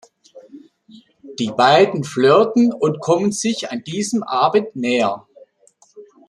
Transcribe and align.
Die 1.37 1.51
beiden 1.55 2.03
flirten 2.03 2.73
und 2.73 2.99
kommen 3.01 3.31
sich 3.31 3.69
an 3.69 3.83
diesem 3.83 4.23
Abend 4.23 4.75
näher. 4.75 5.27